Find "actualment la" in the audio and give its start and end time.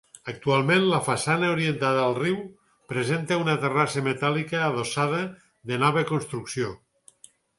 0.31-0.99